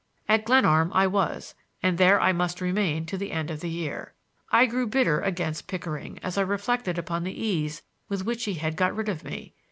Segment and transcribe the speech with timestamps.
[0.27, 1.53] At Glenarm I was,
[1.83, 4.15] and there I must remain to the end of the year;
[4.51, 8.77] I grew bitter against Pickering as I reflected upon the ease with which he had
[8.77, 9.53] got rid of me.